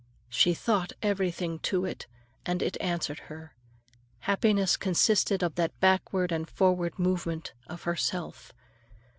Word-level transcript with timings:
She 0.29 0.55
thought 0.55 0.93
everything 1.03 1.59
to 1.59 1.85
it, 1.85 2.07
and 2.43 2.63
it 2.63 2.75
answered 2.81 3.19
her; 3.29 3.53
happiness 4.21 4.75
consisted 4.75 5.43
of 5.43 5.53
that 5.57 5.79
backward 5.79 6.31
and 6.31 6.49
forward 6.49 6.97
movement 6.97 7.53
of 7.67 7.83
herself. 7.83 8.51